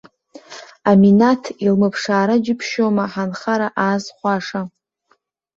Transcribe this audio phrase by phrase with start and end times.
[0.89, 4.61] Аминаҭ илымԥшаара џьыбшьома ҳанхара аазхәаша.